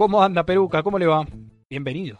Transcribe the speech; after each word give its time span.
¿Cómo 0.00 0.22
anda 0.22 0.46
Peruca? 0.46 0.82
¿Cómo 0.82 0.98
le 0.98 1.06
va? 1.06 1.26
Bienvenido. 1.68 2.18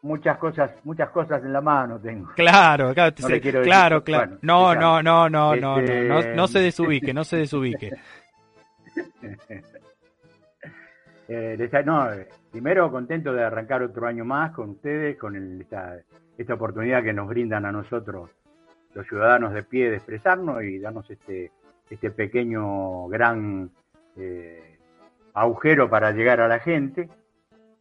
Muchas 0.00 0.38
cosas, 0.38 0.72
muchas 0.84 1.10
cosas 1.10 1.44
en 1.44 1.52
la 1.52 1.60
mano 1.60 2.00
tengo. 2.00 2.30
Claro, 2.34 2.88
acá, 2.88 3.12
claro, 3.12 4.02
claro. 4.02 4.38
no, 4.40 4.74
no, 4.74 5.02
no, 5.02 5.28
no, 5.28 5.54
no, 5.54 5.82
no, 5.82 5.82
no, 5.82 6.34
no 6.34 6.48
se 6.48 6.60
desubique, 6.60 7.12
no 7.12 7.22
se 7.22 7.36
desubique. 7.36 7.90
eh, 11.28 11.82
no, 11.84 12.08
primero 12.50 12.90
contento 12.90 13.34
de 13.34 13.44
arrancar 13.44 13.82
otro 13.82 14.06
año 14.06 14.24
más 14.24 14.52
con 14.52 14.70
ustedes, 14.70 15.18
con 15.18 15.60
esta, 15.60 15.98
esta 16.38 16.54
oportunidad 16.54 17.02
que 17.02 17.12
nos 17.12 17.28
brindan 17.28 17.66
a 17.66 17.70
nosotros 17.70 18.30
los 18.94 19.06
ciudadanos 19.06 19.52
de 19.52 19.62
pie 19.62 19.90
de 19.90 19.96
expresarnos 19.96 20.62
y 20.62 20.78
darnos 20.78 21.10
este, 21.10 21.52
este 21.90 22.10
pequeño 22.12 23.08
gran 23.08 23.70
eh, 24.16 24.69
agujero 25.34 25.88
para 25.88 26.12
llegar 26.12 26.40
a 26.40 26.48
la 26.48 26.58
gente. 26.58 27.08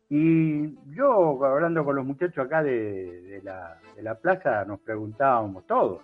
Y 0.09 0.75
yo, 0.95 1.43
hablando 1.45 1.85
con 1.85 1.95
los 1.95 2.05
muchachos 2.05 2.45
acá 2.45 2.63
de, 2.63 3.41
la, 3.43 4.15
plaza, 4.15 4.65
nos 4.65 4.79
preguntábamos 4.79 5.67
todos, 5.67 6.01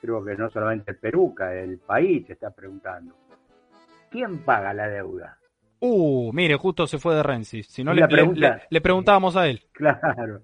creo 0.00 0.24
que 0.24 0.36
no 0.36 0.48
solamente 0.50 0.92
el 0.92 0.98
Peruca, 0.98 1.52
el 1.52 1.78
país 1.78 2.26
se 2.26 2.34
está 2.34 2.50
preguntando, 2.50 3.14
¿quién 4.10 4.38
paga 4.38 4.72
la 4.72 4.88
deuda? 4.88 5.36
Uh, 5.80 6.32
mire, 6.32 6.54
justo 6.56 6.86
se 6.86 6.98
fue 6.98 7.14
de 7.16 7.22
Renzi. 7.22 7.62
Si 7.62 7.82
no, 7.82 7.92
le, 7.92 8.06
le, 8.70 8.80
preguntábamos 8.80 9.36
a 9.36 9.48
él. 9.48 9.62
Claro. 9.72 10.40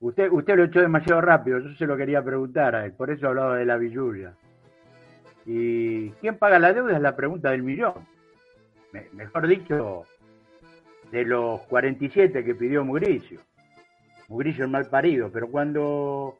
Usted, 0.00 0.30
usted 0.30 0.56
lo 0.56 0.64
echó 0.64 0.80
demasiado 0.80 1.20
rápido, 1.20 1.60
yo 1.60 1.74
se 1.76 1.86
lo 1.86 1.96
quería 1.96 2.22
preguntar 2.22 2.74
a 2.74 2.84
él, 2.84 2.92
por 2.92 3.10
eso 3.10 3.28
hablaba 3.28 3.56
de 3.56 3.64
la 3.64 3.76
villuya. 3.76 4.34
¿Y 5.46 6.10
quién 6.10 6.36
paga 6.38 6.58
la 6.58 6.72
deuda? 6.72 6.96
Es 6.96 7.02
la 7.02 7.16
pregunta 7.16 7.50
del 7.50 7.62
millón 7.62 8.13
mejor 9.12 9.46
dicho, 9.46 10.04
de 11.10 11.24
los 11.24 11.62
47 11.62 12.44
que 12.44 12.54
pidió 12.54 12.84
Mugricio. 12.84 13.40
Mugricio 14.28 14.64
el 14.64 14.70
mal 14.70 14.86
parido, 14.86 15.30
pero 15.30 15.48
cuando, 15.48 16.38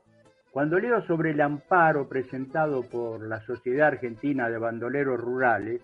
cuando 0.51 0.79
leo 0.79 1.03
sobre 1.03 1.31
el 1.31 1.41
amparo 1.41 2.09
presentado 2.09 2.83
por 2.83 3.21
la 3.23 3.41
Sociedad 3.43 3.89
Argentina 3.89 4.49
de 4.49 4.59
Bandoleros 4.59 5.21
Rurales, 5.21 5.83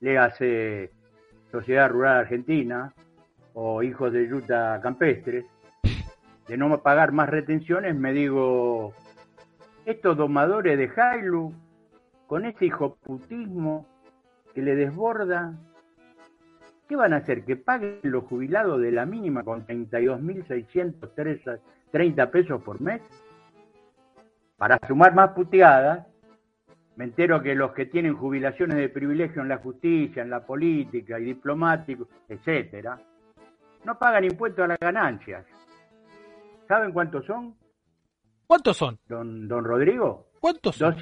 le 0.00 0.18
hace 0.18 0.90
Sociedad 1.50 1.88
Rural 1.88 2.18
Argentina 2.18 2.92
o 3.54 3.82
Hijos 3.82 4.12
de 4.12 4.28
Yuta 4.28 4.80
Campestres, 4.82 5.44
de 6.48 6.56
no 6.56 6.82
pagar 6.82 7.12
más 7.12 7.28
retenciones, 7.28 7.94
me 7.94 8.12
digo, 8.12 8.92
estos 9.84 10.16
domadores 10.16 10.76
de 10.76 10.88
Jailu, 10.88 11.54
con 12.26 12.44
ese 12.44 12.66
hijoputismo 12.66 13.86
que 14.54 14.62
le 14.62 14.74
desborda 14.74 15.54
¿Qué 16.90 16.96
van 16.96 17.12
a 17.12 17.18
hacer? 17.18 17.44
¿Que 17.44 17.54
paguen 17.54 18.00
los 18.02 18.24
jubilados 18.24 18.80
de 18.80 18.90
la 18.90 19.06
mínima 19.06 19.44
con 19.44 19.64
32.630 19.64 22.30
pesos 22.32 22.60
por 22.64 22.80
mes? 22.80 23.00
Para 24.56 24.76
sumar 24.88 25.14
más 25.14 25.30
puteadas, 25.30 26.04
me 26.96 27.04
entero 27.04 27.40
que 27.40 27.54
los 27.54 27.70
que 27.74 27.86
tienen 27.86 28.16
jubilaciones 28.16 28.76
de 28.76 28.88
privilegio 28.88 29.40
en 29.40 29.46
la 29.46 29.58
justicia, 29.58 30.24
en 30.24 30.30
la 30.30 30.44
política 30.44 31.20
y 31.20 31.26
diplomático, 31.26 32.08
etcétera, 32.28 32.98
no 33.84 33.96
pagan 33.96 34.24
impuestos 34.24 34.64
a 34.64 34.66
las 34.66 34.80
ganancias. 34.80 35.46
¿Saben 36.66 36.90
cuántos 36.90 37.24
son? 37.24 37.54
¿Cuántos 38.48 38.76
son? 38.76 38.98
Don, 39.06 39.46
don 39.46 39.62
Rodrigo. 39.62 40.26
¿Cuántos 40.40 40.74
son? 40.74 40.96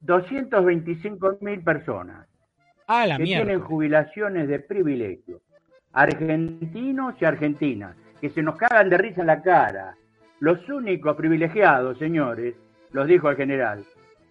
225 0.00 1.36
mil 1.42 1.62
personas 1.62 2.26
que 2.86 3.24
tienen 3.24 3.60
jubilaciones 3.60 4.48
de 4.48 4.60
privilegio. 4.60 5.40
Argentinos 5.92 7.14
y 7.20 7.24
argentinas, 7.24 7.96
que 8.20 8.30
se 8.30 8.42
nos 8.42 8.56
cagan 8.56 8.90
de 8.90 8.98
risa 8.98 9.22
en 9.22 9.26
la 9.26 9.42
cara. 9.42 9.96
Los 10.40 10.68
únicos 10.68 11.16
privilegiados, 11.16 11.98
señores, 11.98 12.54
los 12.92 13.06
dijo 13.06 13.30
el 13.30 13.36
general, 13.36 13.84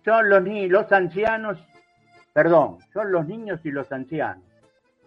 son 0.04 0.30
los, 0.30 0.44
ni 0.44 0.68
los 0.68 0.92
ancianos, 0.92 1.58
perdón, 2.32 2.78
son 2.94 3.12
los 3.12 3.28
niños 3.28 3.60
y 3.64 3.72
los 3.72 3.92
ancianos. 3.92 4.44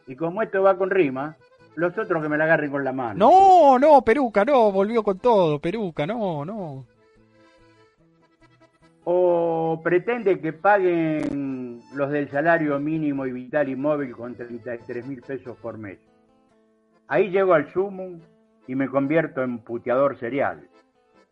Y 0.07 0.17
como 0.17 0.43
esto 0.43 0.63
va 0.63 0.77
con 0.77 0.91
rima, 0.91 1.37
los 1.77 1.97
otros 1.97 2.23
que 2.23 2.29
me 2.29 2.37
la 2.37 2.45
agarren 2.45 2.71
con 2.71 2.83
la 2.83 2.93
mano. 2.93 3.19
No, 3.19 3.79
no, 3.79 4.03
Peruca, 4.03 4.45
no, 4.45 4.73
volvió 4.73 5.03
con 5.03 5.19
todo, 5.19 5.61
Peruca, 5.61 6.07
no, 6.07 6.45
no. 6.45 6.85
¿O 9.05 9.81
pretende 9.83 10.41
que 10.41 10.53
paguen 10.53 11.58
los 11.99 12.11
del 12.11 12.31
salario 12.31 12.79
mínimo 12.79 13.27
y 13.27 13.33
vital 13.33 13.69
y 13.69 13.77
móvil 13.77 14.13
con 14.13 14.35
33 14.35 15.07
mil 15.07 15.21
pesos 15.21 15.57
por 15.59 15.77
mes? 15.77 15.99
Ahí 17.09 17.31
llego 17.31 17.55
al 17.55 17.71
sumum 17.73 18.21
y 18.67 18.75
me 18.75 18.89
convierto 18.89 19.43
en 19.43 19.59
puteador 19.59 20.19
serial. 20.19 20.69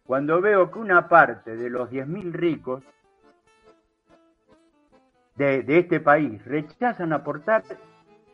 Cuando 0.05 0.41
veo 0.41 0.71
que 0.71 0.79
una 0.79 1.09
parte 1.09 1.57
de 1.57 1.71
los 1.71 1.91
10.000 1.91 2.33
ricos 2.33 2.85
de, 5.37 5.63
de, 5.63 5.79
este 5.79 6.01
país 6.01 6.45
rechazan 6.45 7.13
aportar 7.13 7.63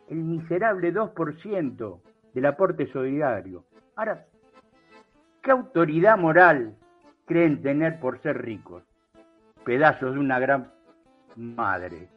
el 0.09 0.17
miserable 0.17 0.93
2% 0.93 1.99
del 2.33 2.45
aporte 2.45 2.87
solidario. 2.87 3.65
Ahora, 3.95 4.25
¿qué 5.41 5.51
autoridad 5.51 6.17
moral 6.17 6.75
creen 7.25 7.61
tener 7.61 7.99
por 7.99 8.21
ser 8.21 8.41
ricos? 8.41 8.83
pedazos 9.63 10.13
de 10.13 10.19
una 10.19 10.39
gran 10.39 10.71
madre. 11.35 12.09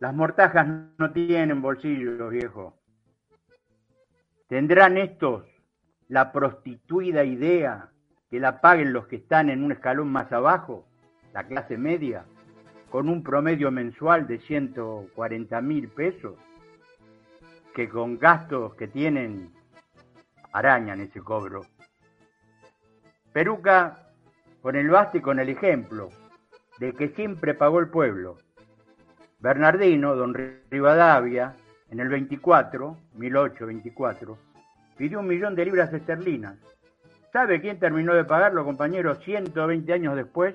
Las 0.00 0.14
mortajas 0.14 0.66
no 0.96 1.12
tienen 1.12 1.60
bolsillos, 1.60 2.30
viejo. 2.30 2.74
¿Tendrán 4.48 4.96
estos 4.96 5.44
la 6.08 6.32
prostituida 6.32 7.22
idea 7.22 7.90
que 8.30 8.40
la 8.40 8.62
paguen 8.62 8.94
los 8.94 9.06
que 9.08 9.16
están 9.16 9.50
en 9.50 9.62
un 9.62 9.72
escalón 9.72 10.10
más 10.10 10.32
abajo, 10.32 10.88
la 11.34 11.46
clase 11.46 11.76
media, 11.76 12.24
con 12.88 13.10
un 13.10 13.22
promedio 13.22 13.70
mensual 13.70 14.26
de 14.26 14.38
140 14.38 15.60
mil 15.60 15.88
pesos, 15.88 16.34
que 17.74 17.86
con 17.86 18.18
gastos 18.18 18.74
que 18.76 18.88
tienen 18.88 19.52
arañan 20.52 21.02
ese 21.02 21.20
cobro? 21.20 21.66
Peruca 23.34 24.08
con 24.62 24.76
el 24.76 24.88
baste 24.88 25.18
y 25.18 25.20
con 25.20 25.38
el 25.40 25.50
ejemplo, 25.50 26.08
de 26.78 26.94
que 26.94 27.10
siempre 27.10 27.52
pagó 27.52 27.80
el 27.80 27.90
pueblo. 27.90 28.38
Bernardino, 29.40 30.14
don 30.14 30.34
Rivadavia, 30.70 31.56
en 31.90 32.00
el 32.00 32.08
24, 32.08 32.96
1824, 33.14 34.38
pidió 34.96 35.20
un 35.20 35.26
millón 35.26 35.54
de 35.54 35.64
libras 35.64 35.92
esterlinas. 35.92 36.56
¿Sabe 37.32 37.60
quién 37.60 37.78
terminó 37.78 38.14
de 38.14 38.24
pagarlo, 38.24 38.64
compañero, 38.64 39.14
120 39.14 39.92
años 39.92 40.14
después? 40.14 40.54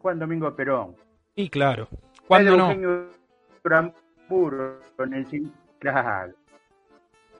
Juan 0.00 0.18
Domingo 0.18 0.54
Perón. 0.54 0.96
Y 1.36 1.48
claro, 1.48 1.88
¿cuándo 2.26 2.52
Pedro 2.52 2.64
Eugenio 2.64 3.08
Ramburo 3.62 4.80
en 4.98 5.14
el 5.14 5.52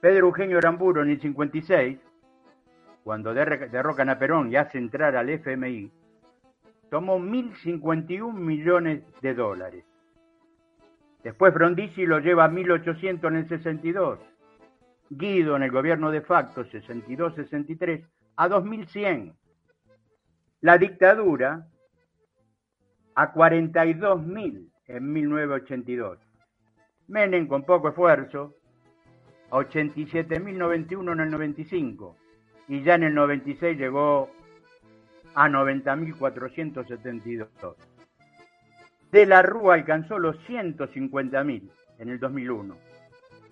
Pedro 0.00 0.26
Eugenio 0.26 0.60
Ramburo 0.60 1.02
en 1.02 1.10
el 1.10 1.20
56, 1.20 1.98
cuando 3.02 3.34
derrocan 3.34 4.10
a 4.10 4.18
Perón 4.18 4.52
y 4.52 4.56
hace 4.56 4.78
entrar 4.78 5.16
al 5.16 5.28
FMI, 5.30 5.90
tomó 6.90 7.18
1.051 7.18 8.32
millones 8.32 9.02
de 9.22 9.34
dólares. 9.34 9.84
Después 11.26 11.52
Frondizi 11.52 12.06
lo 12.06 12.20
lleva 12.20 12.44
a 12.44 12.48
1.800 12.48 13.26
en 13.26 13.34
el 13.34 13.48
62. 13.48 14.20
Guido 15.10 15.56
en 15.56 15.64
el 15.64 15.72
gobierno 15.72 16.12
de 16.12 16.20
facto 16.20 16.64
62-63 16.64 18.06
a 18.36 18.48
2.100. 18.48 19.34
La 20.60 20.78
dictadura 20.78 21.66
a 23.16 23.34
42.000 23.34 24.70
en 24.86 25.12
1982. 25.12 26.20
Menem, 27.08 27.48
con 27.48 27.64
poco 27.64 27.88
esfuerzo, 27.88 28.54
a 29.50 29.56
87.091 29.56 31.12
en 31.12 31.20
el 31.20 31.30
95 31.32 32.16
y 32.68 32.84
ya 32.84 32.94
en 32.94 33.02
el 33.02 33.14
96 33.16 33.76
llegó 33.76 34.30
a 35.34 35.48
90.472. 35.48 37.95
De 39.10 39.26
la 39.26 39.42
Rúa 39.42 39.74
alcanzó 39.74 40.18
los 40.18 40.36
150.000 40.48 41.70
en 41.98 42.08
el 42.08 42.18
2001 42.18 42.76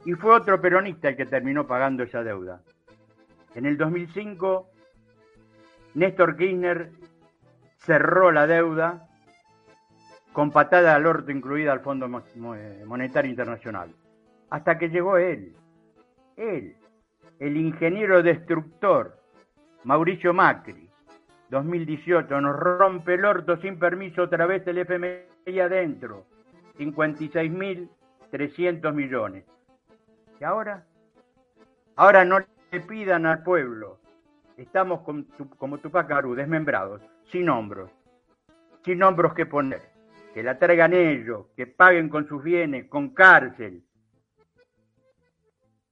y 0.04 0.12
fue 0.12 0.34
otro 0.34 0.60
peronista 0.60 1.08
el 1.08 1.16
que 1.16 1.26
terminó 1.26 1.66
pagando 1.66 2.02
esa 2.02 2.22
deuda. 2.22 2.60
En 3.54 3.66
el 3.66 3.76
2005, 3.76 4.68
Néstor 5.94 6.36
Kirchner 6.36 6.90
cerró 7.78 8.32
la 8.32 8.46
deuda 8.46 9.08
con 10.32 10.50
patada 10.50 10.94
al 10.94 11.06
orto 11.06 11.30
incluida 11.30 11.72
al 11.72 11.80
Fondo 11.80 12.08
Monetario 12.08 13.30
Internacional, 13.30 13.94
hasta 14.50 14.76
que 14.76 14.88
llegó 14.88 15.16
él, 15.16 15.54
él, 16.36 16.76
el 17.38 17.56
ingeniero 17.56 18.22
destructor, 18.22 19.16
Mauricio 19.84 20.34
Macri, 20.34 20.83
2018, 21.50 22.40
nos 22.40 22.56
rompe 22.56 23.14
el 23.14 23.24
orto 23.24 23.56
sin 23.58 23.78
permiso 23.78 24.22
otra 24.22 24.46
vez 24.46 24.66
el 24.66 24.78
FMI 24.78 25.60
adentro, 25.60 26.26
56.300 26.78 28.92
millones. 28.92 29.44
¿Y 30.40 30.44
ahora? 30.44 30.84
Ahora 31.96 32.24
no 32.24 32.40
le 32.40 32.46
pidan 32.80 33.26
al 33.26 33.42
pueblo. 33.42 33.98
Estamos 34.56 35.00
como 35.58 35.78
Tupac 35.78 36.10
Aru, 36.10 36.34
desmembrados, 36.34 37.02
sin 37.30 37.48
hombros, 37.48 37.90
sin 38.84 39.00
hombros 39.02 39.34
que 39.34 39.46
poner. 39.46 39.92
Que 40.32 40.42
la 40.42 40.58
traigan 40.58 40.92
ellos, 40.92 41.46
que 41.56 41.68
paguen 41.68 42.08
con 42.08 42.26
sus 42.26 42.42
bienes, 42.42 42.88
con 42.88 43.10
cárcel. 43.10 43.84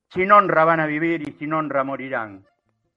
Sin 0.08 0.32
honra 0.32 0.64
van 0.64 0.81
a 0.81 0.87
vivir 0.87 1.28
y 1.28 1.32
sin 1.32 1.52
honra 1.52 1.84
morirán 1.84 2.44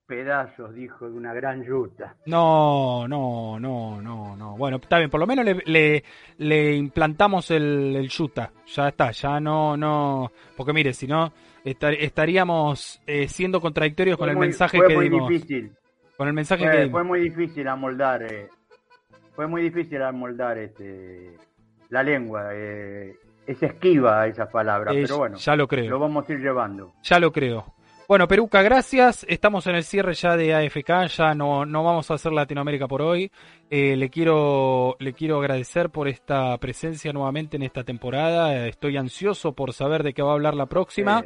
pedazos, 0.05 0.73
dijo, 0.73 1.09
de 1.09 1.17
una 1.17 1.33
gran 1.33 1.63
yuta. 1.63 2.15
No, 2.25 3.07
no, 3.07 3.59
no, 3.59 4.01
no, 4.01 4.35
no. 4.35 4.57
Bueno, 4.57 4.77
está 4.77 4.97
bien, 4.97 5.09
por 5.09 5.19
lo 5.19 5.27
menos 5.27 5.45
le, 5.65 6.03
le, 6.37 6.75
implantamos 6.75 7.51
el, 7.51 7.95
el, 7.95 8.07
yuta. 8.09 8.51
Ya 8.67 8.89
está, 8.89 9.11
ya 9.11 9.39
no, 9.39 9.75
no. 9.75 10.31
Porque 10.55 10.73
mire, 10.73 10.93
si 10.93 11.07
no, 11.07 11.33
estaríamos 11.63 13.01
eh, 13.05 13.27
siendo 13.27 13.59
contradictorios 13.59 14.17
con 14.17 14.29
el 14.29 14.37
mensaje 14.37 14.79
que 14.85 14.95
muy 14.95 15.09
dimos. 15.09 15.29
Difícil. 15.29 15.71
Con 16.17 16.27
el 16.27 16.33
mensaje 16.33 16.63
fue, 16.63 16.83
que 16.83 16.89
Fue 16.89 17.03
muy 17.03 17.19
difícil 17.19 17.67
amoldar, 17.67 18.23
eh, 18.23 18.47
fue 19.35 19.47
muy 19.47 19.63
difícil 19.63 20.01
amoldar 20.01 20.57
este, 20.57 21.37
la 21.89 22.03
lengua. 22.03 22.49
Eh, 22.53 23.15
es 23.45 23.61
esquiva 23.61 24.25
esa 24.27 24.49
palabra, 24.49 24.91
pero 24.91 25.17
bueno. 25.17 25.37
Ya 25.37 25.55
lo 25.55 25.67
creo. 25.67 25.89
Lo 25.89 25.99
vamos 25.99 26.27
a 26.29 26.33
ir 26.33 26.39
llevando. 26.39 26.93
Ya 27.03 27.19
lo 27.19 27.31
creo. 27.31 27.74
Bueno, 28.07 28.27
Peruca, 28.27 28.61
gracias. 28.61 29.25
Estamos 29.27 29.65
en 29.65 29.75
el 29.75 29.83
cierre 29.83 30.13
ya 30.13 30.37
de 30.37 30.53
AFK, 30.53 31.07
ya 31.07 31.33
no, 31.33 31.65
no 31.65 31.83
vamos 31.83 32.11
a 32.11 32.13
hacer 32.13 32.33
Latinoamérica 32.33 32.87
por 32.87 33.01
hoy. 33.01 33.31
Eh, 33.71 33.95
le, 33.95 34.11
quiero, 34.11 34.95
le 34.99 35.13
quiero 35.13 35.39
agradecer 35.39 35.89
por 35.89 36.07
esta 36.07 36.55
presencia 36.59 37.11
nuevamente 37.13 37.57
en 37.57 37.63
esta 37.63 37.83
temporada. 37.83 38.67
Estoy 38.67 38.97
ansioso 38.97 39.53
por 39.53 39.73
saber 39.73 40.03
de 40.03 40.13
qué 40.13 40.21
va 40.21 40.31
a 40.31 40.33
hablar 40.33 40.53
la 40.53 40.67
próxima. 40.67 41.25